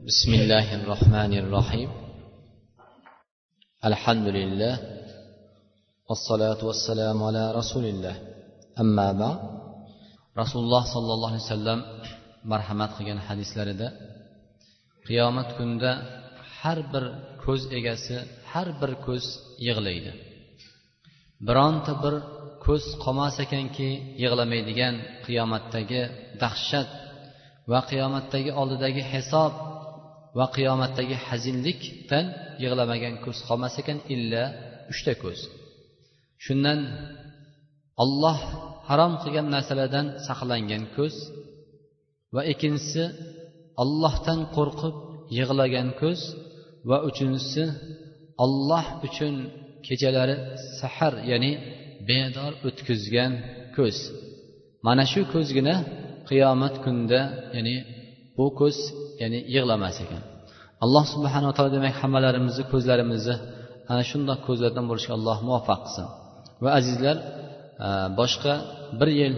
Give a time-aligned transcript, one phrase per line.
[0.00, 1.89] بسم الله الرحمن الرحيم
[3.89, 4.75] الحمد لله
[6.09, 8.15] والصلاة والسلام على رسول الله
[8.79, 9.39] أما بعد
[10.41, 11.79] رسول الله صلى الله عليه وسلم
[12.51, 13.87] marhamat qilgan hadislarida
[15.07, 15.91] qiyomat kunida
[16.59, 17.05] har bir
[17.43, 18.15] ko'z egasi
[18.51, 19.25] har bir ko'z
[19.67, 20.11] yig'laydi
[21.47, 22.15] bironta bir
[22.65, 23.89] ko'z qolmas ekanki
[24.23, 24.95] yig'lamaydigan
[25.25, 26.01] qiyomatdagi
[26.43, 26.89] dahshat
[27.71, 29.53] va qiyomatdagi oldidagi hisob
[30.37, 32.25] va qiyomatdagi hazinlikdan
[32.63, 34.43] yig'lamagan ko'z qolmas ekan illa
[34.91, 35.39] uchta ko'z.
[36.45, 36.79] Shundan
[38.03, 38.39] olloh
[38.89, 41.15] harom qilgan narsalardan saqlangan ko'z
[42.35, 43.03] va ikkinchisi
[43.83, 44.95] ollohdan qo'rqib
[45.37, 46.19] yig'lagan ko'z
[46.89, 47.63] va uchinchisi
[48.43, 49.35] olloh uchun
[49.87, 50.35] kechalari
[50.79, 51.51] sahar ya'ni
[52.09, 53.33] bedor o'tkazgan
[53.77, 53.97] ko'z.
[54.87, 55.75] Mana shu ko'zgina
[56.29, 57.21] qiyomat kunida
[57.55, 57.75] ya'ni
[58.37, 58.77] bu ko'z
[59.20, 60.22] ya'ni yig'lamas ekan
[60.84, 63.34] alloh subhanava taolo demak hammalarimizni ko'zlarimizni
[63.90, 66.06] ana shundoq ko'zlardan bo'lishga alloh muvaffaq qilsin
[66.64, 67.16] va azizlar
[68.18, 68.54] boshqa
[68.98, 69.34] bir yil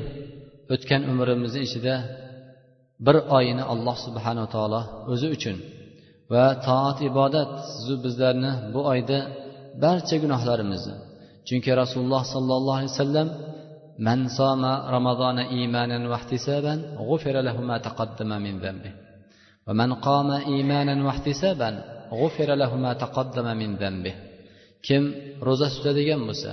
[0.75, 1.95] o'tgan umrimizni ichida
[3.07, 4.81] bir oyini alloh subhanava taolo
[5.13, 5.57] o'zi uchun
[6.33, 9.19] va toat ibodat sizu bizlarni bu oyda
[9.83, 10.95] barcha gunohlarimizni
[11.49, 13.29] chunki rasululloh sollallohu alayhi vasallam
[14.09, 14.63] من صام
[14.97, 16.75] رمضان إيمانا واحتسابا
[17.11, 18.93] غفر له ما تقدم من ذنبه
[19.69, 21.71] ومن قام إيمانا واحتسابا
[22.21, 24.15] غفر له ما تقدم من ذنبه
[24.87, 25.03] kim
[25.47, 26.51] ro'za tutadigan bo'lsa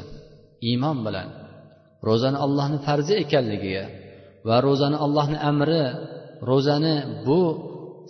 [0.69, 1.27] iymon bilan
[2.08, 3.85] ro'zani allohni farzi ekanligiga
[4.47, 5.83] va ro'zani allohni amri
[6.49, 6.95] ro'zani
[7.27, 7.41] bu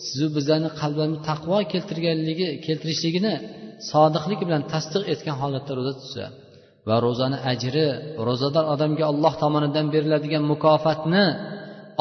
[0.06, 3.34] sizu bizlarni qalblarni taqvo keltirganligi keltirishligini
[3.92, 6.26] sodiqlik bilan tasdiq etgan holatda ro'za tutsa
[6.88, 7.88] va ro'zani ajri
[8.28, 11.26] ro'zador odamga alloh tomonidan beriladigan mukofotni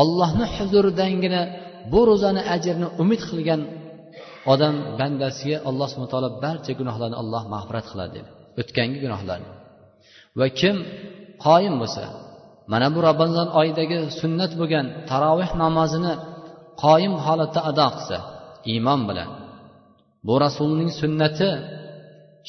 [0.03, 1.43] ollohni huzuridangina
[1.92, 3.62] bu ro'zani ajrini umid qilgan
[4.54, 8.30] odam bandasiga alloh subhana taolo barcha gunohlarni alloh mag'firat qiladi dedi.
[8.62, 9.50] O'tgangi gunohlarni.
[10.40, 10.76] Va kim
[11.46, 12.04] qoyim bo'lsa
[12.72, 16.14] mana bu ramazon oyidagi sunnat bo'lgan taroveh namozini
[16.84, 18.18] qoyim holatda ado qilsa
[18.72, 19.30] iymon bilan
[20.28, 21.50] bu rasulning sunnati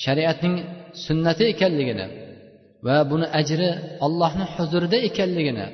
[0.03, 0.57] shariatning
[1.07, 2.07] sunnati ekanligini
[2.87, 3.69] va buni ajri
[4.07, 5.67] ollohni huzurida ekanligini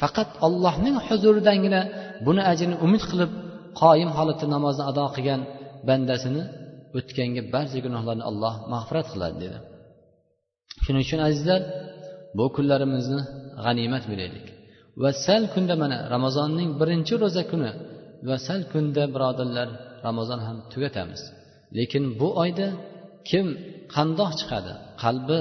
[0.00, 1.80] faqat ollohning huzuridangina
[2.26, 3.30] buni ajrini umid qilib
[3.80, 5.40] qoyim holatda namozni ado qilgan
[5.88, 6.42] bandasini
[6.98, 9.58] o'tganga barcha gunohlarni alloh mag'firat qiladi dedi.
[10.84, 11.60] Shuning uchun azizlar
[12.38, 13.20] bu kunlarimizni
[13.64, 14.46] g'animat bilaylik.
[15.02, 17.70] Va sal kunda mana ramazonning birinchi ro'za kuni
[18.28, 19.68] va sal kunda birodarlar
[20.06, 21.22] ramazon ham tugatamiz.
[21.78, 22.68] Lekin bu oyda
[23.30, 23.46] kim
[23.94, 24.72] qandoq chiqadi?
[25.02, 25.40] Qalbi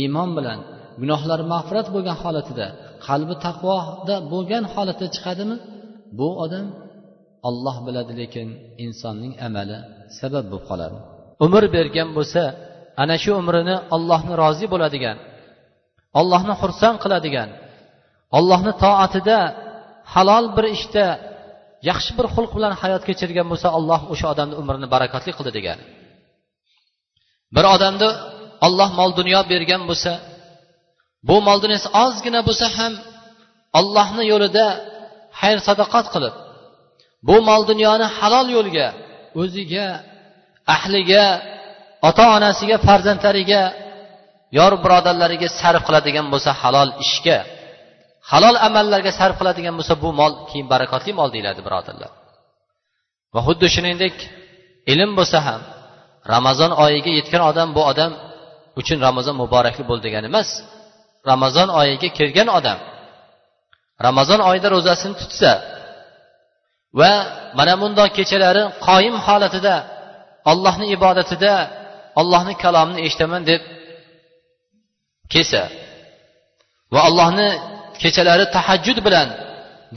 [0.00, 0.58] iymon bilan
[1.00, 2.66] gunohlari mag'firat bo'lgan holatida
[3.06, 5.56] qalbi taqvoda bo'lgan holatda chiqadimi?
[6.18, 6.66] Bu odam
[7.48, 8.48] olloh biladi lekin
[8.84, 9.78] insonning amali
[10.18, 10.98] sabab bo'lib qoladi.
[11.44, 12.42] Umr bergan bo'lsa
[13.02, 15.16] ana shu umrini ollohni rozi bo'ladigan
[16.20, 17.48] ollohni xursand qiladigan
[18.38, 19.38] ollohni toatida
[20.14, 21.06] halol bir ishda
[21.88, 25.84] yaxshi bir xulq bilan hayot kechirgan bo'lsa alloh o'sha odamni umrini barakotli qildi degani
[27.56, 28.08] bir odamni
[28.66, 30.12] olloh mol dunyo bergan bo'lsa
[31.28, 32.92] bu mol dunyosi ozgina bo'lsa ham
[33.78, 34.66] ollohni yo'lida
[35.40, 36.34] xayr sadoqat qilib
[37.28, 38.88] bu mol dunyoni halol yo'lga
[39.42, 39.86] o'ziga
[40.76, 41.24] ahliga
[42.08, 43.62] ota onasiga farzandlariga
[44.58, 47.38] yor birodarlariga sarf qiladigan bo'lsa halol ishga
[48.30, 52.10] halol amallarga sarf qiladigan bo'lsa bu mol keyin barakotli mol deyiladi birodarlar.
[53.34, 54.16] Va xuddi shuningdek
[54.92, 55.60] ilm bo'lsa ham
[56.32, 58.12] ramazon oyiga yetgan odam bu odam
[58.80, 60.48] uchun ramazon muborakli bo'ldi degani emas
[61.30, 62.78] ramazon oyiga kirgan odam
[64.06, 65.52] ramazon oyida ro'zasini tutsa
[67.00, 67.12] va
[67.58, 69.74] mana bundoq kechalari qoyim holatida
[70.52, 71.52] allohni ibodatida
[72.20, 73.62] allohni kalomini eshitaman deb
[75.32, 75.62] kelsa
[76.94, 77.48] va allohni
[78.02, 79.28] kechalari tahajjud bilan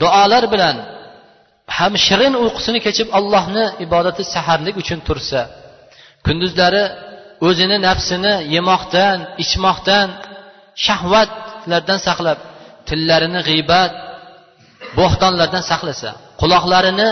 [0.02, 0.76] duolar bilan
[1.76, 5.40] ham shirin uyqusini kechib allohni ibodati saharlik uchun tursa
[6.26, 6.84] kunduzlari
[7.48, 10.08] o'zini nafsini yemoqdan ichmoqdan
[10.86, 12.38] shahvatlardan saqlab
[12.88, 13.92] tillarini g'iybat
[14.98, 16.10] bo'xtonlardan saqlasa
[16.40, 17.08] quloqlarini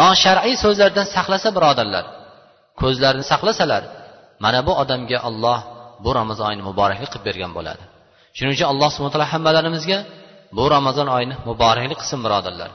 [0.00, 2.04] noshar'iy so'zlardan saqlasa birodarlar
[2.80, 3.82] ko'zlarini saqlasalar
[4.44, 5.58] mana bu odamga olloh
[6.04, 7.84] bu ramazon oyini muboraklik qilib bergan bo'ladi.
[8.36, 9.98] Shuning uchun alloh subhana taolo hammalarimizga
[10.56, 12.70] bu ramazon oyini muboraklik qilsin birodarlar.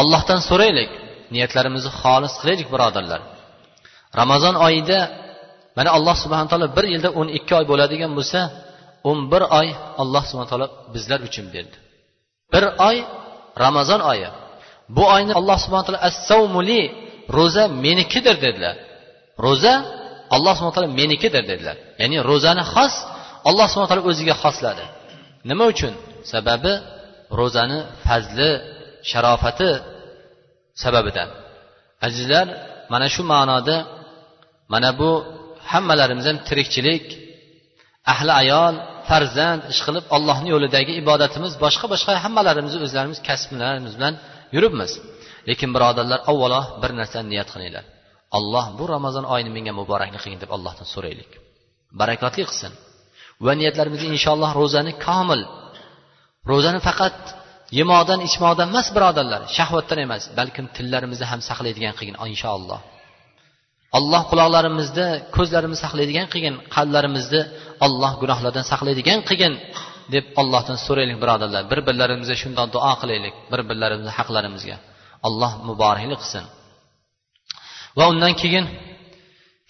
[0.00, 0.90] Allohdan so'raylik
[1.34, 3.20] niyatlarimizni xolis qilaylik birodarlar.
[4.20, 4.98] Ramazon oyida
[5.76, 8.40] mana alloh subhana taolo bir yilda o'n ikki oy bo'ladigan bo'lsa
[9.08, 9.68] o'n bir oy
[10.02, 11.76] alloh subhana taolo bizlar uchun berdi.
[12.52, 12.96] Bir oy
[13.64, 14.28] ramazon oyi.
[14.96, 16.82] Bu oyni alloh subhana taolo assavmuli
[17.36, 18.76] ro'za menikidir dedilar.
[19.46, 19.74] Ro'za
[20.34, 21.76] alloh subhana taolo menikidir dedilar.
[22.00, 22.94] Ya'ni ro'zani xos
[23.48, 24.84] alloh subhana taolo o'ziga xosladi.
[25.50, 25.94] Nima uchun?
[26.32, 26.72] Sababi
[27.40, 28.50] ro'zani fazli
[29.10, 29.70] sharofati
[30.82, 31.28] sababidan.
[32.06, 32.46] Azizlar
[32.92, 33.76] mana shu ma'noda
[34.72, 35.10] mana bu
[35.70, 37.04] hammalarimizdan tirikchilik
[38.12, 38.74] ahli ayol
[39.08, 44.14] farzand ish qilib allohni yo'lidagi ibodatimiz boshqa boshqa hammalarimiz o'zlarimiz kasblarimiz bilan
[44.54, 44.92] yuribmiz.
[45.48, 47.84] Lekin birodarlar avvalo bir narsani niyat qilinglar.
[48.38, 51.30] Alloh bu ramazon oyini menga muboraklik qilgin deb allohdan so'raylik.
[52.00, 52.72] Barakotli qilsin.
[53.44, 55.42] Va niyatlarimizda inshaalloh ro'zani komil.
[56.50, 57.18] Ro'zani faqat
[57.78, 62.80] yemoqdan ichmoqdan emas birodarlar shahvatdan emas balkim tillarimizni ham saqlaydigan qilgin inshaalloh.
[63.98, 65.06] Alloh quloqlarimizni
[65.36, 67.40] ko'zlarimizni saqlaydigan qilgin qalblarimizni
[67.86, 69.54] alloh gunohlardan saqlaydigan qilgin
[70.14, 71.62] deb allohdan so'raylik birodarlar.
[71.70, 74.76] Bir birlarimizga shundoq duo qilaylik bir birlarimizni haqlarimizga.
[75.28, 76.44] Alloh muboraklik qilsin.
[77.98, 78.64] Va undan keyin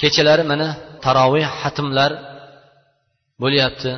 [0.02, 0.68] kechalari mana
[1.04, 2.10] taroveh hatmlar
[3.42, 3.90] bo'lyapti.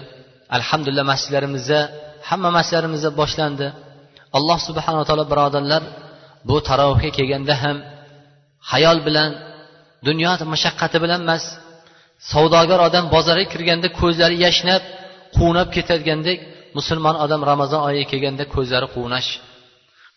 [0.57, 1.81] Alhamdulillah masjidlarimizda
[2.29, 3.67] hamma masjidlarimizda boshlandi.
[4.37, 5.83] Alloh subhanava taolo birodarlar
[6.49, 7.77] bu tarovehga kelganda ham
[8.73, 9.31] hayol bilan
[10.07, 11.45] dunyo mashaqqati bilan emas.
[12.33, 14.83] Savdogar odam bozorga kirganda ko'zlari yashnab
[15.37, 16.39] quvnab ketadigandek
[16.79, 19.29] musulmon odam ramazon oyiga kelganda ko'zlari quvnash.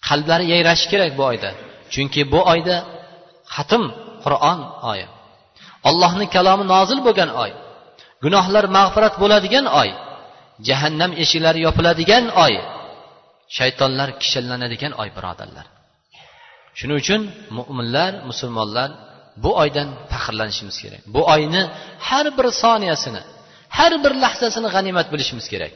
[0.08, 1.50] Qalblari yayrashi kerak bu oyda.
[1.94, 2.76] Chunki bu oyda
[3.56, 3.84] xatm
[4.24, 4.60] qur'on
[4.92, 5.06] oyi.
[5.90, 7.52] Allohni kalomi nozil bo'lgan oy.
[8.24, 9.90] Gunohlar mag'firat bo'ladigan oy.
[10.68, 12.54] Jahannam eshiklari yopiladigan oy.
[13.58, 15.66] Shaytonlar kishanlanadigan oy birodarlar.
[16.78, 17.22] Shuning uchun
[17.58, 18.90] mo'minlar musulmonlar
[19.44, 21.02] bu oydan faxrlanishimiz kerak.
[21.16, 21.64] Bu oyni
[22.10, 23.22] har bir soniyasini
[23.78, 25.74] har bir lahzasini g'animat bilishimiz kerak.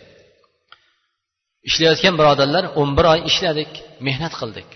[1.70, 3.72] Ishlayotgan birodarlar o'n bir oy ishladik
[4.08, 4.68] mehnat qildik.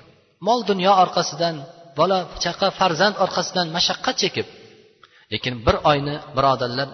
[0.48, 1.56] Mol dunyo orqasidan
[2.00, 4.48] bola chaqa farzand orqasidan mashaqqat chekib
[5.34, 6.88] lekin bir oyni birodarlar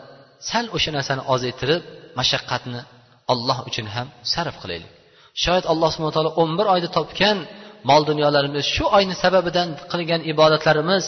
[0.49, 1.83] sal o'sha narsani ozaytirib
[2.19, 2.81] mashaqqatni
[3.33, 4.91] olloh uchun ham sarf qilaylik.
[5.43, 7.37] Shoyat alloh subhana taolo o'n bir oyda topgan
[7.89, 11.05] mol dunyolarimiz shu oyni sababidan qilgan ibodatlarimiz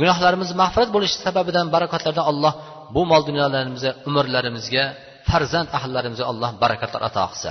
[0.00, 2.52] gunohlarimiz mag'firat bo'lishi sababidan barakotlardan alloh
[2.94, 4.84] bu mol dunyolarimizga umrlarimizga
[5.28, 7.50] farzand ahllarimizga alloh barakatlar ato qilsa.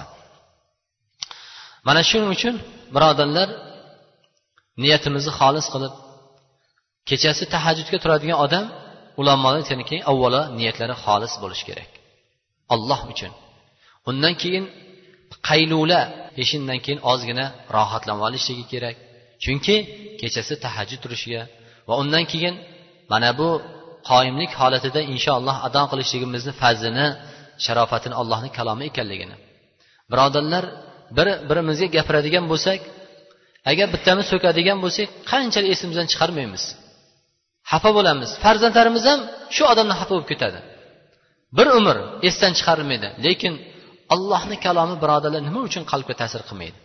[1.88, 2.56] Mana shuning uchun
[2.96, 3.50] birodarlar
[4.84, 5.94] niyatimizni xolis qilib
[7.10, 8.66] kechasi tahajjudga turadigan odam
[9.22, 11.90] ulamolar aytganki avvalo niyatlari xolis bo'lishi kerak.
[12.74, 13.32] Olloh uchun.
[14.10, 14.66] Undan keyin
[15.50, 16.02] qaylula
[16.38, 17.46] peshindan keyin ozgina
[17.76, 18.96] rohatlanib olishligi kerak.
[19.44, 19.76] Chunki
[20.20, 21.42] kechasi tahajjud turishiga
[21.88, 22.56] va undan keyin
[23.12, 23.50] mana bu
[24.10, 27.08] qoyimlik holatida inshaalloh ado qilishligimizni fazlini
[27.66, 29.36] sharofatini allohni kalomi ekanligini.
[30.12, 30.66] Birodarlar
[31.18, 32.80] bir birimizga gapiradigan bo'lsak
[33.72, 36.64] agar bittamiz so'kadigan bo'lsak qanchalik esimizdan chiqarmaymiz.
[37.72, 38.30] Xafa bo'lamiz.
[38.44, 39.20] Farzandlarimiz ham
[39.56, 40.60] shu odamdan xafa bo'lib ketadi.
[41.58, 43.54] Bir umr esdan chiqarilmaydi lekin
[44.14, 46.78] allohni kalomi birodarlar nima uchun qalbga ta'sir qilmaydi?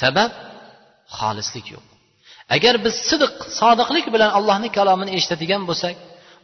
[0.00, 0.30] Sabab
[1.18, 1.84] xolislik yo'q.
[2.54, 5.96] Agar biz sidiq sodiqlik bilan allohni kalomini eshitadigan bo'lsak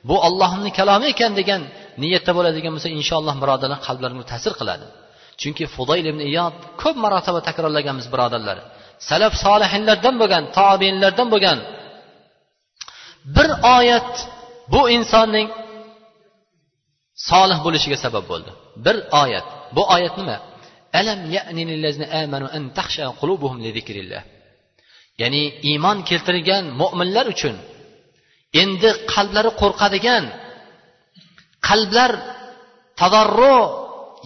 [0.09, 1.63] bu ollohni kalomi ekan degan
[2.03, 4.87] niyatda bo'ladigan bo'lsa inshaalloh birodarlar qalblarimizga ta'sir qiladi.
[5.41, 8.59] Chunki fudoyl ibn iyod ko'p marotaba takrorlaganmiz birodarlar.
[9.09, 11.59] Salaf solihinlardan bo'lgan tobinlardan bo'lgan
[13.37, 14.11] bir oyat
[14.73, 15.49] bu insonning
[17.31, 18.51] solih bo'lishiga sabab bo'ldi.
[18.85, 19.47] Bir oyat.
[19.77, 20.37] Bu oyat nima?
[21.01, 21.19] Alam
[22.23, 24.23] amanu an takhsha qulubuhum li zikrillah.
[25.23, 27.57] Ya'ni iymon keltirgan mo'minlar uchun
[28.63, 30.25] endi qalblari qo'rqadigan
[31.69, 32.11] qalblar
[33.01, 33.57] tadarru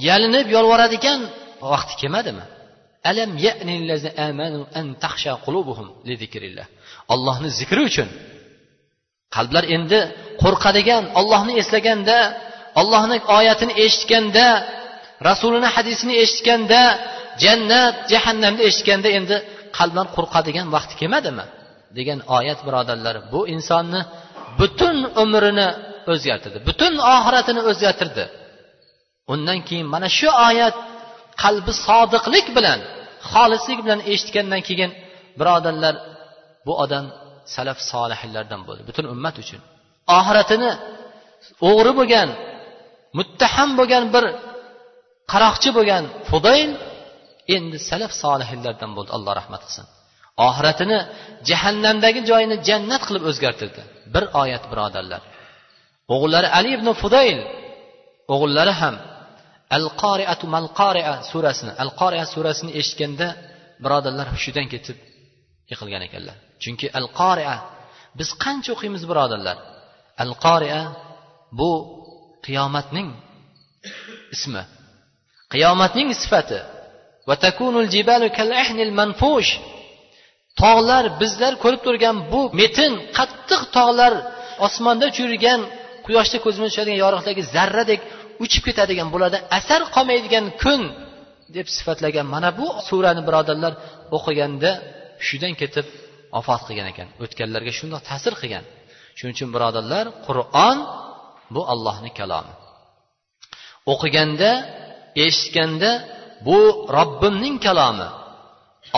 [0.09, 1.21] yalinib yolvoradigan
[1.73, 2.45] vaqti kelmadimi?
[3.11, 3.31] Alam
[4.29, 6.67] amanu an takhsha qulubuhum li zikrillah.
[7.15, 8.09] Allohni zikri uchun
[9.37, 10.01] qalblar endi
[10.43, 12.19] qo'rqadigan ollohni eslaganda
[12.81, 14.47] ollohni oyatini eshitganda
[15.29, 16.83] rasulini hadisini eshitganda
[17.45, 19.37] jannat jahannamni eshitganda endi
[19.79, 21.47] qalblar qo'rqadigan vaqti kelmadimi?
[21.97, 24.01] degan oyat birodarlar bu insonni
[24.61, 25.69] butun umrini
[26.13, 28.25] o'zgartirdi butun oxiratini o'zgartirdi.
[29.33, 30.77] Undan keyin mana shu oyat
[31.43, 32.79] qalbi sodiqlik bilan
[33.31, 34.91] xolislik bilan eshitgandan keyin
[35.39, 35.95] birodarlar
[36.67, 37.05] bu odam
[37.55, 39.61] salaf solihlardan bo'ldi butun ummat uchun.
[40.19, 40.71] Oxiratini
[41.69, 42.29] o'g'ri bo'lgan
[43.19, 44.25] muttaham bo'lgan bir
[45.33, 46.71] qaroqchi bo'lgan fudayl
[47.57, 49.87] endi salaf solihlardan bo'ldi alloh rahmat qilsin.
[50.49, 50.99] Oxiratini
[51.49, 53.83] jahannamdagi joyini jannat qilib o'zgartirdi.
[54.15, 55.23] Bir oyat birodarlar.
[56.15, 57.39] O'g'illari ali ibn fudayl
[58.35, 58.95] o'g'illari ham
[59.77, 63.29] al qoriatu mal qoria surasini al qoria surasini eshitganda
[63.85, 64.99] birodarlar hushidan ketib
[65.71, 66.37] yiqilgan ekanlar.
[66.63, 67.55] Chunki al qoria
[68.19, 69.57] biz qancha o'qiymiz birodarlar?
[70.25, 70.81] Al qoria
[71.59, 71.71] bu
[72.47, 73.09] qiyomatning
[74.35, 74.63] ismi.
[75.53, 76.59] Qiyomatning sifati
[80.63, 84.13] tog'lar bizlar ko'rib turgan bu metin qattiq tog'lar
[84.67, 85.61] osmonda uchirgan
[86.07, 88.01] quyoshda ko'zimiz tushadigan yorug'dagi zarradek
[88.45, 90.81] uchib ketadigan bularda asar qolmaydigan kun
[91.57, 92.27] deb sifatlagan.
[92.35, 93.73] Mana bu surani birodarlar
[94.17, 94.71] o'qiganda
[95.21, 95.87] hushidan ketib
[96.35, 98.65] vafot qilgan ekan o'tganlarga shundoq ta'sir qilgan.
[99.19, 100.79] Shuning uchun birodarlar qur'on
[101.55, 102.55] bu allohni kalomi.
[103.93, 104.51] O'qiganda
[105.27, 105.91] eshitganda
[106.47, 106.59] bu
[106.97, 108.09] robbimning kalomi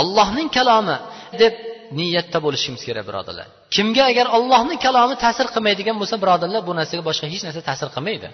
[0.00, 0.96] allohning kalomi
[1.42, 1.54] deb
[1.98, 3.46] niyatda bo'lishimiz kerak birodarlar.
[3.74, 8.28] Kimga agar ollohni kalomi ta'sir qilmaydigan bo'lsa birodarlar bu narsaga boshqa hech narsa ta'sir qilmaydi.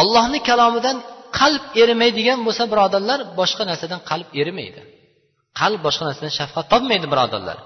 [0.00, 0.96] Ollohni kalomidan
[1.38, 4.80] qalb erimaydigan bo'lsa birodarlar boshqa narsadan qalb erimaydi.
[5.60, 7.58] Qalb boshqa narsadan shafqat topmaydi birodarlar.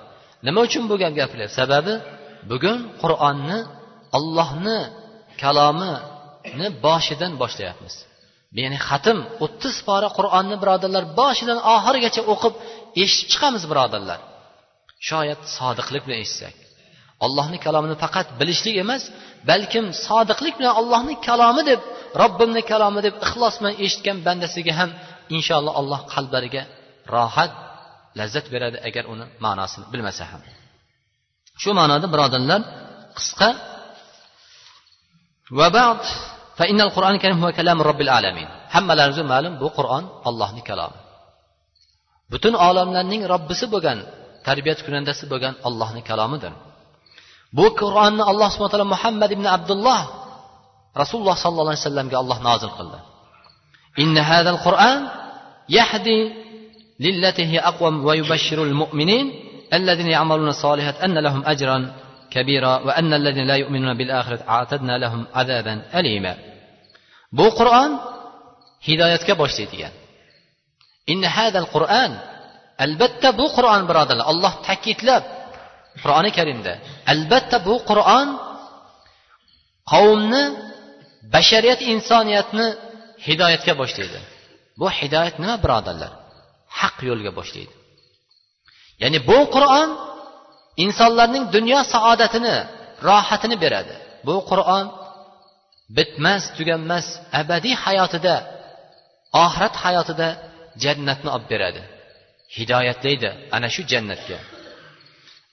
[0.47, 1.95] Nima uchun bu gap gapiryapti sababi
[2.51, 3.59] bugun qur'onni
[4.19, 4.79] ollohni
[5.43, 7.95] kalomini boshidan boshlayapmiz.
[8.61, 12.55] Ya'ni xatm o'ttiz pora qur'onni birodarlar boshidan oxirigacha o'qib
[13.03, 14.21] eshitib chiqamiz birodarlar.
[15.09, 16.55] Shoyat sodiqlik bilan eshitsak.
[17.25, 19.03] Allohni kalomini faqat bilishlik emas
[19.51, 21.81] balkim sodiqlik bilan allohni kalomi deb
[22.23, 24.91] robbimni kalomi deb ixlos bilan eshitgan bandasiga ham
[25.37, 26.63] inshaalloh alloh qalblariga
[27.15, 27.53] rohat
[28.19, 30.43] lazzat beradi agar uni ma'nosini bilmasa ham.
[31.63, 32.61] Shu ma'noda birodarlar
[33.19, 33.49] qisqa
[35.59, 35.67] va
[36.63, 38.49] فإن القرآن الكريم هو كلام رب العالمين.
[38.75, 40.91] هم لا نزل معلم بو قرآن الله نكلام
[42.31, 43.99] بطن عالم لنين رب سبقان
[44.47, 46.55] تربية كنان سبقان الله نكلام دن.
[47.53, 50.01] بو قرآن الله سبحانه وتعالى محمد بن عبد الله
[51.03, 53.01] رسول الله صلى الله عليه وسلم قال الله نازل قلنا
[53.99, 55.01] إن هذا القرآن
[55.69, 56.19] يهدي
[57.01, 59.27] للتي هي أقوم ويبشر المؤمنين
[59.75, 61.79] الذين يعملون الصالحات أن لهم أجرا
[62.31, 66.52] كبيرا وأن الذين لا يؤمنون بالآخرة أعتدنا لهم عذابا أليما.
[67.39, 67.91] Bu qur'on
[68.89, 69.93] hidoyatga boshlaydigan.
[71.13, 72.11] Inna hadal qur'an
[72.85, 75.25] albatta bu qur'on birodarlar alloh ta'kidlab
[76.03, 76.73] qur'oni karimda
[77.13, 78.29] albatta bu qur'on
[79.93, 80.45] qavmni
[81.35, 82.67] bashariyat insoniyatni
[83.27, 84.19] hidoyatga boshlaydi.
[84.81, 86.13] Bu hidoyat nima birodarlar?
[86.81, 87.75] Haq yo'lga boshlaydi.
[89.03, 89.89] Ya'ni bu qur'on
[90.85, 92.57] insonlarning dunyo saodatini
[93.09, 93.95] rohatini beradi.
[94.27, 94.85] Bu qur'on
[95.97, 97.07] bitmas tuganmas
[97.41, 98.35] abadiy hayotida
[99.45, 100.29] oxirat hayotida
[100.83, 101.83] jannatni olib beradi.
[102.57, 104.39] Hidoyatlaydi ana shu jannatga.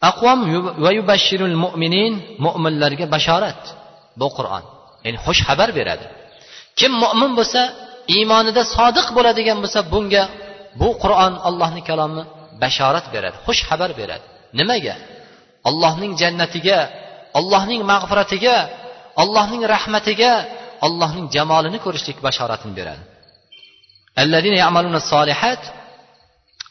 [0.10, 0.40] Aqvom
[0.84, 2.14] va yubashshirul mu'minin
[2.46, 3.62] mo'minlarga bashorat
[4.22, 4.64] bu qur'on.
[5.06, 6.06] Ya'ni xush xabar beradi.
[6.80, 7.62] Kim mo'min bo'lsa
[8.16, 10.24] iymonida sodiq bo'ladigan bo'lsa bunga
[10.82, 12.24] bu qur'on allohning kalomi
[12.64, 14.26] bashorat beradi xush xabar beradi.
[14.60, 14.96] Nimaga?
[15.70, 16.80] Allohning jannatiga
[17.40, 18.58] allohning mag'firatiga
[19.22, 20.32] allohning rahmatiga
[20.86, 23.04] allohning jamolini ko'rishlik bashoratini beradi.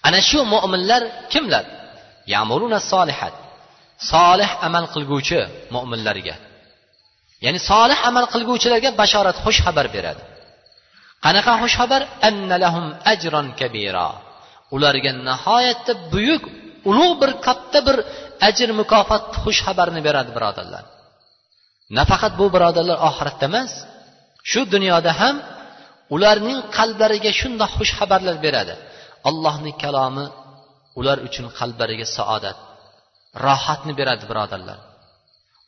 [0.08, 1.02] Ana shu mo'minlar
[1.32, 1.64] kimlar?
[2.34, 3.34] Yamuluna solihat
[4.12, 5.40] solih amal qilguvchi
[5.74, 6.36] mo'minlarga
[7.44, 10.22] ya'ni solih amal qilguvchilarga bashorat xush xabar beradi.
[11.24, 14.08] Qanaqa xush xabar annalahum ajron kabira.
[14.74, 16.44] Ularga nihoyatda buyuk
[16.90, 17.96] ulug' bir katta bir
[18.48, 20.84] ajr mukofot xush xabarni beradi birodarlar.
[21.96, 23.72] Nafaqat bu birodarlar oxiratda emas
[24.50, 25.36] shu dunyoda ham
[26.14, 28.74] ularning qalblariga shundoq xush xabarlar beradi.
[29.30, 30.26] Allohning kalomi
[30.98, 32.58] ular uchun qalblariga saodat
[33.46, 34.78] rohatni beradi birodarlar.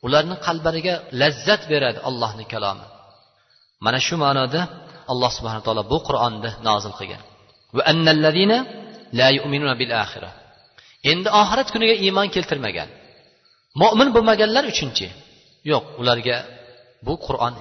[0.05, 2.85] Ularni qalblariga lazzat beradi allohni kalomi.
[3.85, 4.61] Mana shu ma'noda
[5.11, 7.21] alloh subhana taolo bu qur'onni nozil qilgan.
[11.11, 12.89] Endi oxirat kuniga iymon keltirmagan.
[13.81, 15.07] Mo'min bo'lmaganlar uchunchi?
[15.71, 16.37] Yo'q ularga
[17.05, 17.55] bu qur'on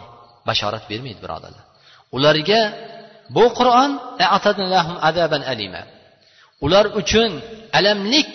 [0.48, 1.64] bashorat bermaydi birodarlar.
[2.16, 2.60] Ularga
[3.36, 3.90] bu qur'on
[6.64, 7.30] ular uchun
[7.78, 8.32] alamlik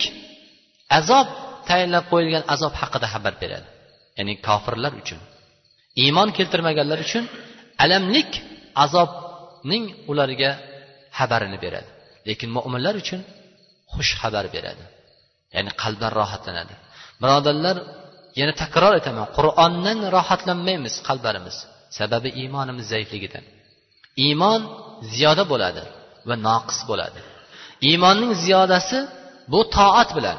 [0.98, 1.28] azob
[1.68, 3.68] tayinlab qo'yilgan azob haqida xabar beradi.
[4.18, 5.20] Ya'ni kofirlar uchun
[6.02, 7.24] iymon keltirmaganlar uchun
[7.84, 8.30] alamlik
[8.84, 10.50] azobning ularga
[11.18, 11.90] xabarini beradi.
[12.28, 13.20] Lekin mo'minlar uchun
[13.94, 14.84] xush xabar beradi.
[15.54, 16.74] Ya'ni qalblar rohatlanadi.
[17.22, 17.76] Birodarlar
[18.40, 21.56] yana takror aytaman qur'ondan rohatlanmaymiz qalblarimiz.
[21.98, 23.44] Sababi iymonimiz zaifligidan.
[24.24, 24.60] Iymon
[25.14, 25.82] ziyoda bo'ladi
[26.28, 27.20] va noqis bo'ladi.
[27.88, 28.98] Iymonning ziyodasi
[29.52, 30.38] bu toat bilan.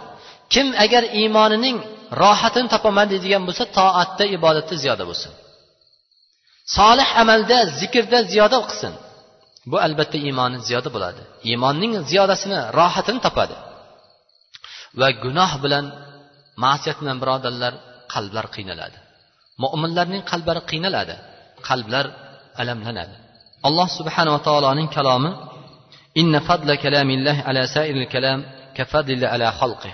[0.54, 1.78] Kim agar iymonining
[2.22, 5.32] rohatini topaman deydigan bo'lsa toatda ibodatda ziyoda bo'lsin.
[6.78, 8.94] Solih amalda zikrda ziyoda qilsin.
[9.72, 11.22] Bu albatta iymoni ziyoda bo'ladi.
[11.50, 13.56] Iymonning ziyodasini rohatini topadi.
[15.00, 15.86] Va gunoh bilan
[16.64, 17.74] ma'siyat bilan birodarlar
[18.14, 18.98] qalblar qiynaladi.
[19.64, 21.16] Mo'minlarning qalblari qiynaladi.
[21.68, 22.06] Qalblar
[22.62, 23.16] alamlanadi.
[23.68, 25.32] Alloh subhanava taoloning kalomi
[26.22, 28.40] inna fadla kalamillahi ala sairil kalam
[28.78, 29.92] kafadlillah ala xalqi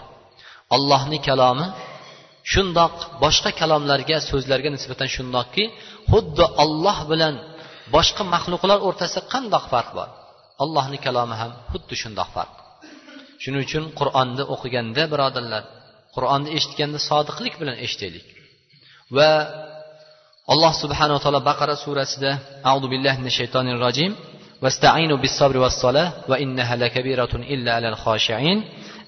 [0.75, 1.67] allohni kalomi
[2.53, 5.63] shundoq boshqa kalomlarga so'zlarga nisbatan shundoqki
[6.11, 7.35] xuddi olloh bilan
[7.95, 10.09] boshqa maxluqlar o'rtasida qandoq farq bor?
[10.63, 12.53] Allohni kalomi ham xuddi shundoq farq.
[13.41, 15.63] Shuning uchun qur'onni o'qiganda birodarlar
[16.16, 18.26] qur'onni eshitganda sodiqlik bilan eshitaylik
[19.16, 19.30] va
[20.52, 22.30] alloh subhanava taolo baqara surasida
[22.70, 24.12] audu billahi mina shaytonir rojim
[24.62, 28.58] واستعينوا بالصبر والصلاة وإنها لكبيرة إلا على الخاشعين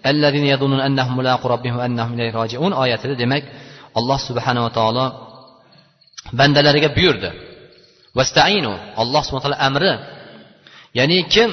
[0.07, 3.45] الذين يظنون أنهم ملاقو ربهم وأنهم إليه راجعون oyatida demak
[3.99, 5.07] alloh subhanava taolo
[6.39, 7.31] bandalariga buyurdi
[8.19, 9.93] vastainu alloh subhana taolo amri
[10.99, 11.51] ya'ni kim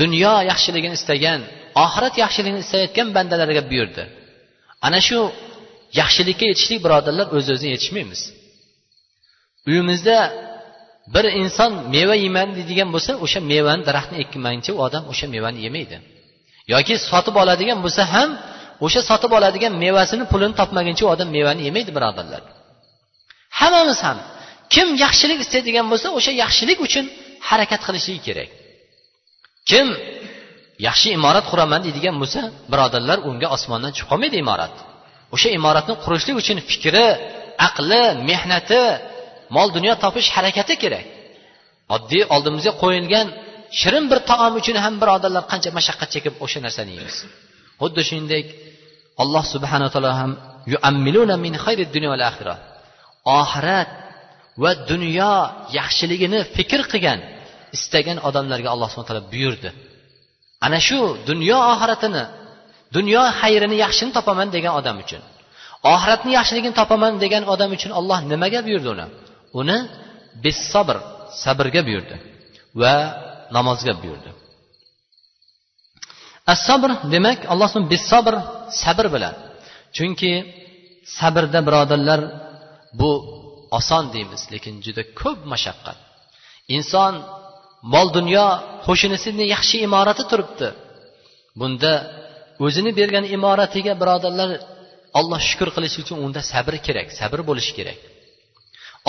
[0.00, 1.40] dunyo yaxshiligini istagan
[1.84, 4.04] oxirat yaxshiligini istayotgan bandalariga buyurdi
[4.87, 5.19] Ana shu
[5.99, 8.21] yaxshilikka yetishlik birodarlar o'z o'zini yetishmaymiz.
[9.69, 10.17] Uyimizda
[11.15, 15.97] bir inson meva yeyman deydigan bo'lsa o'sha mevani daraxtni ekmaguncha u odam o'sha mevani yemaydi.
[16.73, 18.29] Yoki sotib oladigan bo'lsa ham
[18.85, 22.41] o'sha sotib oladigan mevasini pulini topmaguncha u odam mevani yemaydi birodarlar.
[23.59, 24.17] Hammamiz ham
[24.73, 27.05] kim yaxshilik istaydigan bo'lsa o'sha yaxshilik uchun
[27.49, 28.49] harakat qilishligi kerak.
[29.69, 29.87] Kim
[30.87, 34.75] yaxshi imorat quraman deydigan bo'lsa birodarlar unga osmondan tushib qolmaydi imorat.
[35.35, 37.07] O'sha imoratni qurishlik uchun fikri
[37.67, 38.81] aqli mehnati
[39.55, 41.05] mol dunyo topish harakati kerak.
[41.95, 43.27] Oddiy oldimizga qo'yilgan
[43.79, 47.17] shirin bir taom uchun ham birodarlar qancha mashaqqat chekib o'sha narsani yeymiz.
[47.81, 48.45] Xuddi shuningdek
[49.21, 50.31] alloh subhanaa taolo ham
[50.73, 51.53] yuammiluna min
[53.41, 53.89] oxirat
[54.63, 55.33] va dunyo
[55.77, 57.19] yaxshiligini fikr qilgan
[57.75, 59.69] istagan odamlarga alloh subhana taolo buyurdi.
[60.65, 60.99] Ana shu
[61.29, 62.23] dunyo oxiratini
[62.95, 65.21] dunyo xayrini yaxshini topaman degan odam uchun.
[65.93, 69.05] Oxiratni yaxshiligini topaman degan odam uchun olloh nimaga buyurdi uni?
[69.59, 69.77] Uni
[70.73, 70.97] sabr
[71.43, 72.15] sabrga buyurdi
[72.81, 72.93] va
[73.55, 74.29] namozga buyurdi.
[76.51, 77.69] As sabr demak alloh
[78.11, 78.33] sabr
[78.83, 79.35] sabr bilan.
[79.95, 80.31] Chunki
[81.17, 82.21] sabrda birodarlar
[82.99, 83.11] bu
[83.77, 85.97] oson deymiz lekin juda ko'p mashaqqat.
[86.75, 87.13] Inson
[87.93, 88.47] mol dunyo
[88.85, 90.67] qo'shnisini yaxshi imorati turibdi.
[91.59, 91.93] Bunda
[92.65, 94.49] o'zini bergan imoratiga birodarlar
[95.19, 97.99] alloh shukur qilish uchun unda sabr kerak sabr bo'lishi kerak.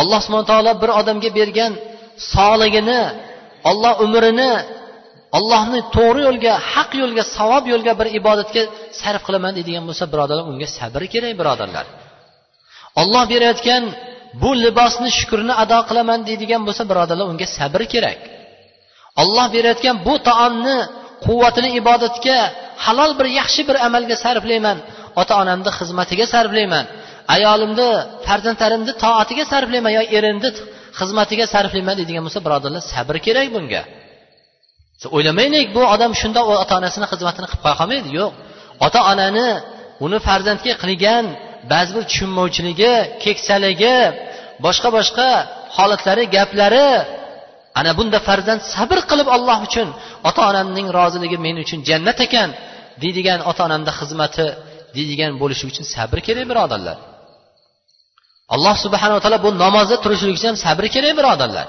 [0.00, 1.72] Alloh subhana taolo bir odamga bergan
[2.34, 3.00] sog'ligini
[3.70, 4.52] olloh umrini
[5.38, 8.62] ollohni to'g'ri yo'lga haq yo'lga savob yo'lga bir ibodatga
[9.00, 11.86] sarf qilaman deydigan bo'lsa birodarlar unga sabr kerak birodarlar.
[13.00, 13.82] Olloh berayotgan
[14.42, 18.20] bu libosni shukurni ado qilaman deydigan bo'lsa birodarlar unga sabr kerak.
[19.22, 20.78] Olloh berayotgan bu taomni
[21.26, 22.38] quvvatini ibodatga
[22.84, 24.78] halol bir yaxshi bir amalga sarflayman.
[25.20, 26.84] Ota onamni xizmatiga sarflayman.
[27.34, 27.90] Ayolimni
[28.26, 30.50] farzandlarimni toatiga sarflayman yo erimni
[31.00, 33.82] xizmatiga sarflayman deydigan bo'lsa birodarlar sabr kerak bunga.
[35.16, 38.08] O'ylamaylik bu odam shunda ota onasini xizmatini qilib qo'ya qolmaydi.
[38.20, 38.32] Yo'q.
[38.86, 39.48] Ota onani
[40.04, 41.24] uni farzandga qilgan
[41.72, 42.94] ba'zi bir tushunmovchiligi
[43.24, 43.96] keksaligi
[44.64, 45.28] boshqa boshqa
[45.76, 46.88] holatlari gaplari
[47.80, 49.88] ana bunda farzand sabr qilib olloh uchun
[50.28, 52.50] ota onamning roziligi men uchun jannat ekan
[53.02, 54.46] deydigan ota onamni xizmati
[54.96, 56.98] deydigan bo'lishi uchun sabr kerak birodarlar.
[58.54, 61.66] Alloh subhanava taolo bu namozda turishlik uchun ham sabr kerak birodarlar.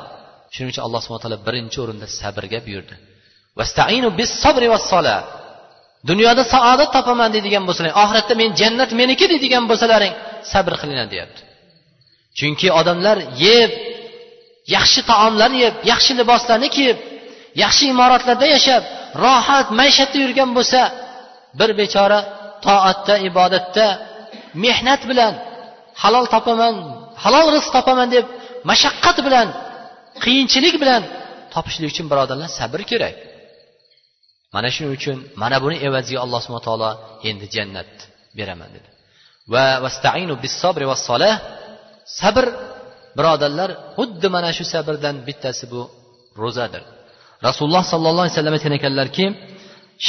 [0.54, 2.96] Shuning uchun alloh subhana taolo birinchi o'rinda sabrga buyurdi
[6.10, 10.14] dunyoda saodat topaman deydigan bo'lsalar oxiratda men jannat meniki deydigan bo'lsalaring
[10.52, 11.42] sabr qilinglar deyapti.
[12.38, 13.72] Chunki odamlar yeb
[14.76, 16.98] yaxshi taomlarni yeb yaxshi liboslarni kiyib
[17.64, 18.84] yaxshi imoratlarda yashab
[19.24, 20.82] rohat maishatda yurgan bo'lsa
[21.60, 22.20] bir bechora
[22.66, 23.86] toatda ibodatda
[24.64, 25.34] mehnat bilan
[26.02, 26.76] halol topaman
[27.24, 28.26] halol rizq topaman deb
[28.70, 29.48] mashaqqat bilan
[30.24, 31.02] qiyinchilik bilan
[31.54, 33.16] topishlik uchun birodarlar sabr kerak.
[34.56, 36.90] Mana shuning uchun mana buni evaziga alloh subhana taolo
[37.30, 37.92] endi jannat
[38.38, 38.90] beraman dedi.
[39.54, 41.36] Va vastainu bis sabri va solah.
[42.20, 42.46] Sabr
[43.18, 45.82] birodarlar xuddi mana shu sabrdan bittasi bu
[46.42, 46.84] ro'zadir.
[47.48, 49.26] Rasululloh sollallohu alayhi vasallam aytgan ekanlarki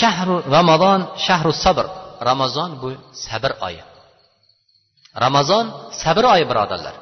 [0.01, 1.87] shahru ramazon shahru sabr.
[2.29, 2.89] Ramazon bu
[3.27, 3.83] sabr oyi.
[5.25, 5.65] Ramazon
[6.03, 6.95] sabr oyi birodarlar.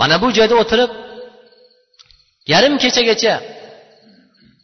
[0.00, 0.90] Mana bu joyda o'tirib
[2.52, 3.34] yarim kechagacha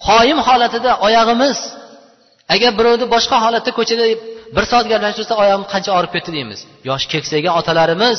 [0.08, 1.58] qoyim holatida oyog'imiz
[2.54, 4.04] agar birovni boshqa holatda ko'chada
[4.56, 6.60] bir soat gaplashtirsa oyog'im qancha og'rib ketdi deymiz.
[6.88, 8.18] Yosh keksaygan otalarimiz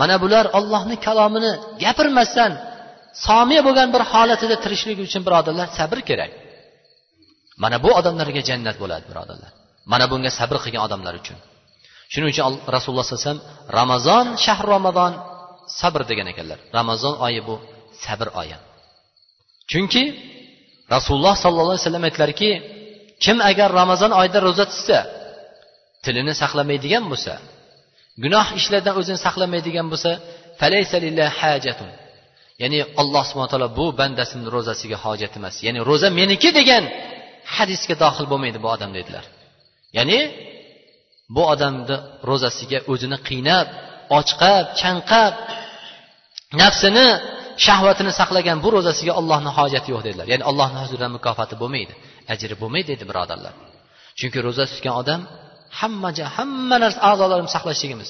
[0.00, 2.52] mana bular ollohni kalomini gapirmasdan
[3.26, 6.30] somiya bo'lgan bir holatida tirishlik uchun birodarlar sabr kerak.
[7.62, 9.50] Mana bu odamlarga jannat bo'ladi birodarlar.
[9.92, 11.38] Mana bunga sabr qilgan odamlar uchun.
[12.12, 13.44] Shuning uchun rasululloh sallallohu alayhi vasallam
[13.78, 15.12] ramazon shahr ramazon
[15.80, 16.58] sabr degan ekanlar.
[16.78, 17.54] Ramazon oyi bu
[18.04, 18.56] sabr oyi.
[19.70, 20.02] Chunki
[20.94, 22.50] rasululloh sollallohu alayhi vasallam aytdilarki
[23.24, 24.98] kim agar ramazon oyida ro'za tutsa
[26.04, 27.34] tilini saqlamaydigan bo'lsa
[28.24, 30.10] gunoh ishlardan o'zini saqlamaydigan bo'lsa
[32.62, 35.56] ya'ni alloh subhana taolo bu bandasini ro'zasiga hojat emas.
[35.66, 36.84] Ya'ni ro'za meniki degan
[37.56, 39.24] hadisga dohil bo'lmaydi bu odam dedilar.
[39.98, 40.18] Ya'ni
[41.34, 41.96] bu odamni
[42.30, 43.66] ro'zasiga o'zini qiynab
[44.18, 45.32] ochqab chanqab
[46.62, 47.06] nafsini
[47.66, 50.26] shahvatini saqlagan bu ro'zasiga ollohni hojati yo'q dedilar.
[50.32, 51.94] Ya'ni allohni huzuridan mukofoti bo'lmaydi
[52.32, 53.54] ajri bo'lmaydi dedi birodarlar.
[54.18, 55.20] Chunki ro'za tutgan odam
[55.78, 58.08] hamma hamma narsa a'zolarimizni saqlashligimiz.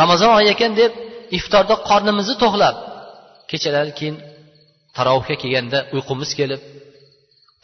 [0.00, 0.92] Ramazon oyi ekan deb
[1.38, 2.76] iftorda qornimizni to'qlab
[3.50, 4.16] kechalari keyin
[4.96, 6.60] tarovihga kelganda uyqumiz kelib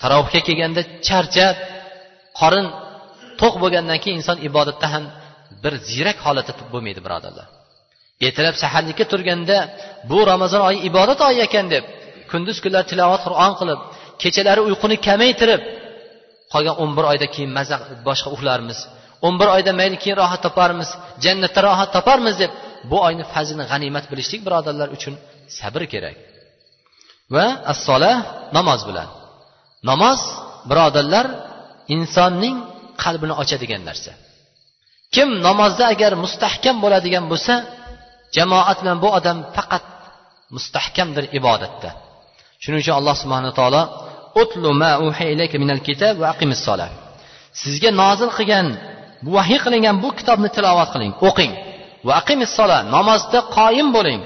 [0.03, 1.57] tarovihga kelganda charchab
[2.41, 2.67] qorin
[3.41, 5.05] to'q bo'lgandan keyin inson ibodatda ham
[5.63, 7.47] bir ziyrak holatda bo'lmaydi birodarlar.
[8.27, 9.57] Ertalab saharlikka turganda
[10.11, 11.85] bu ramazon oyi ibodat oyi ekan deb
[12.31, 13.81] kunduz kunlar tilovat qur'on qilib
[14.23, 15.63] kechalari uyquni kamaytirib
[16.53, 17.77] qolgan o'n bir oyda keyin maza
[18.09, 18.79] boshqa uxlarmiz
[19.27, 20.89] o'n bir oyda mayli keyin rohat toparmiz
[21.25, 22.53] jannatda rohat toparmiz deb
[22.91, 25.15] bu oyni fazlini g'animat bilishlik birodarlar uchun
[25.59, 26.17] sabr kerak.
[27.35, 28.13] Va assola
[28.57, 29.09] namoz bilan.
[29.91, 30.21] Namoz
[30.71, 31.27] birodarlar
[31.95, 32.57] insonning
[33.03, 34.13] qalbini ochadigan narsa.
[35.15, 37.55] Kim namozda agar mustahkam bo'ladigan bo'lsa
[38.37, 39.85] jamoat bilan bu odam faqat
[40.55, 41.91] mustahkamdir ibodatda.
[42.63, 43.83] Shuning uchun alloh subhana taolo
[47.63, 48.67] sizga nozil qilgan
[49.25, 51.53] bu vahiy qilingan bu kitobni tilovat qiling o'qing.
[52.07, 52.53] Va aqimis
[52.97, 54.21] namozda qoyim bo'ling.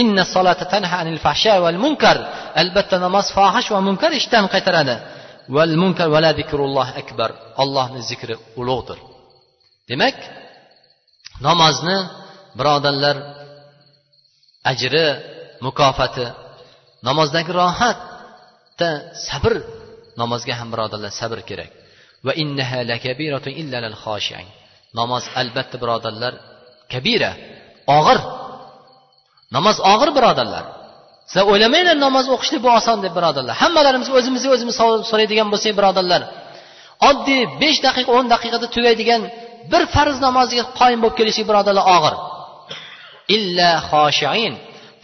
[0.00, 2.16] Inna solata tanha anil fahsha val munkar.
[2.62, 4.96] Albatta namoz fohish va munkar ishdan qaytaradi.
[5.56, 7.30] Val munkar vala zikrulloh akbar.
[7.62, 8.98] Allohni zikri ulug'dir.
[9.90, 10.16] Demak
[11.46, 11.96] namozni
[12.58, 13.16] birodarlar
[14.72, 15.06] ajri
[15.66, 16.26] mukofoti
[17.08, 18.90] namozdagi rohatda
[19.28, 19.54] sabr
[20.20, 21.70] namozga ham birodarlar sabr kerak.
[22.26, 23.96] Va innaha lakabiratun illa lil
[24.98, 26.32] namoz albatta birodarlar
[26.92, 27.32] kabira
[27.98, 28.18] og'ir.
[29.56, 30.64] Namoz og'ir birodarlar.
[31.30, 33.54] Sizlar o'ylamanglar namoz o'qishlik bu oson deb birodarlar.
[33.62, 34.74] Hammalarimiz o'zimizni o'zimiz
[35.10, 36.22] so'raydigan bo'lsak birodarlar
[37.10, 39.22] oddiy besh daqiqa o'n daqiqada tugaydigan
[39.72, 42.14] bir farz namoziga qoyim bo'lib kelishlik birodarlar og'ir.
[43.36, 44.54] Illa xoshiin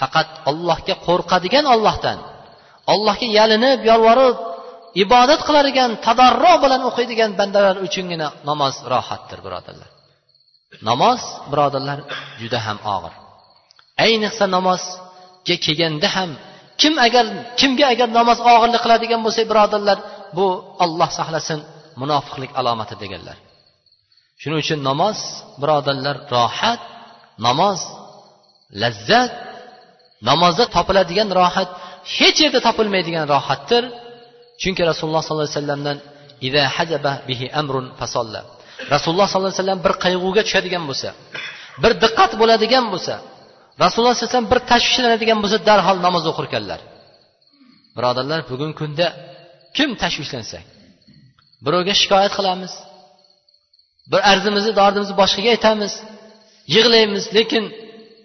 [0.00, 2.18] faqat ollohga qo'rqadigan ollohdan
[2.92, 4.36] ollohga yalinib yolvorib
[5.04, 9.88] ibodat qiladigan tadarro bilan o'qiydigan bandalar uchungina namoz rohatdir birodarlar.
[10.88, 11.98] Namoz birodarlar
[12.40, 13.14] juda ham og'ir.
[14.04, 16.30] Ayniqsa namozga kelganda ham
[16.80, 17.24] kim agar
[17.60, 19.98] kimga agar namoz og'irlik qiladigan bo'lsa birodarlar
[20.36, 20.46] bu
[20.84, 21.58] olloh saqlasin
[22.00, 23.36] munofiqlik alomati deganlar.
[24.40, 25.18] Shuning uchun namoz
[25.62, 26.80] birodarlar rohat
[27.46, 27.80] namoz
[28.82, 29.32] lazzat
[30.28, 31.70] namozda topiladigan rohat
[32.16, 33.84] hech yerda topilmaydigan rohatdir.
[34.62, 35.96] Chunki rasululloh sollallohu alayhi vasallamdan
[37.28, 38.40] bihi amrun fasolla.
[38.94, 41.08] Rasululloh sollallohu alayhi vasallam bir qayg'uga tushadigan bo'lsa
[41.82, 43.14] bir diqqat bo'ladigan bo'lsa
[43.82, 46.80] rasululloh sallallohu alayhi vasallam bir tashvishlanadigan bo'lsa darhol namoz o'qirkanlar.
[47.96, 49.06] Birodarlar bugungi kunda
[49.76, 50.58] kim tashvishlansa?
[51.64, 52.72] Birovga shikoyat qilamiz.
[54.12, 55.92] Bir arzimizni dordimizni boshqaga aytamiz.
[56.74, 57.64] Yig'laymiz lekin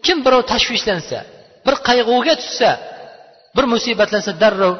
[0.05, 1.19] kim birov tashvishlansa
[1.65, 2.69] bir qayg'uga tushsa
[3.55, 4.75] bir musibatlansa darrov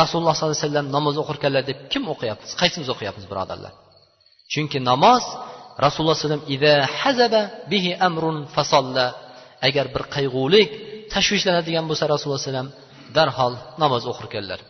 [0.00, 3.72] rasululloh sollallohu alayhi vasallam namoz o'qirkanlar deb kim o'qiyapmiz qaysimiz o'qiyapmiz birodarlar?
[4.52, 5.24] Chunki namoz
[5.84, 6.36] rasululloh alayhi
[9.68, 10.68] agar bir qayg'ulik
[11.14, 12.70] tashvishlanadigan bo'lsa rasululloh alayhi vasallam
[13.16, 14.60] darhol namoz o'qirkanlar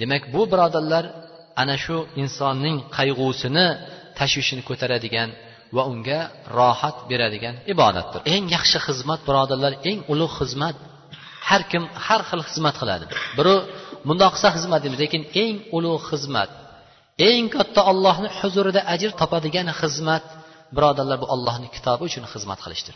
[0.00, 1.04] demak bu birodarlar
[1.62, 3.66] ana shu insonning qayg'usini
[4.18, 5.28] tashvishini ko'taradigan
[5.76, 6.20] va unga
[6.58, 8.20] rohat beradigan ibodatdir.
[8.34, 10.76] Eng yaxshi xizmat birodarlar eng ulug' xizmat
[11.48, 13.04] har kim har xil xizmat qiladi.
[13.38, 13.58] Birov
[14.08, 14.98] bundoq qilsa xizmat deymiz.
[15.04, 16.50] Lekin eng ulug' xizmat
[17.30, 20.24] eng katta ollohni huzurida ajr topadigan xizmat
[20.76, 22.94] birodarlar bu ollohni kitobi uchun xizmat qilishdir.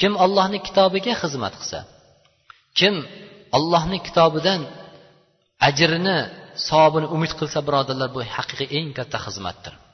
[0.00, 1.80] Kim ollohni kitobiga xizmat qilsa
[2.78, 2.94] kim
[3.56, 4.60] ollohni kitobidan
[5.68, 6.18] ajrini
[6.68, 9.74] savobini umid qilsa birodarlar bu haqiqiy eng katta xizmatdir.